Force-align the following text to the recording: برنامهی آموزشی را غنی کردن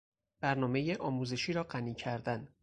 برنامهی 0.39 0.95
آموزشی 0.95 1.53
را 1.53 1.63
غنی 1.63 1.93
کردن 1.93 2.47